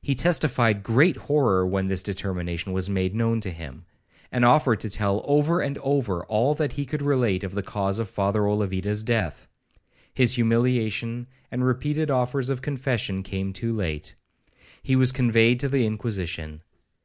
[0.00, 5.22] He testified great horror when this determination was made known to him,—and offered to tell
[5.24, 9.04] over and over again all that he could relate of the cause of Father Olavida's
[9.04, 9.46] death.
[10.12, 14.16] His humiliation, and repeated offers of confession, came too late.
[14.82, 16.62] He was conveyed to the Inquisition.